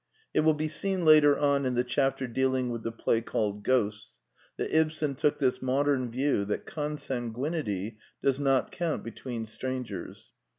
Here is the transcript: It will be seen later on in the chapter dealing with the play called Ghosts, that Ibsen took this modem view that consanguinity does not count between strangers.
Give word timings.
It 0.33 0.39
will 0.39 0.55
be 0.55 0.67
seen 0.67 1.05
later 1.05 1.37
on 1.37 1.63
in 1.63 1.75
the 1.75 1.83
chapter 1.83 2.25
dealing 2.25 2.71
with 2.71 2.81
the 2.81 2.91
play 2.91 3.21
called 3.21 3.63
Ghosts, 3.63 4.17
that 4.57 4.75
Ibsen 4.75 5.13
took 5.13 5.37
this 5.37 5.61
modem 5.61 6.09
view 6.09 6.43
that 6.45 6.65
consanguinity 6.65 7.99
does 8.19 8.39
not 8.39 8.71
count 8.71 9.03
between 9.03 9.45
strangers. 9.45 10.31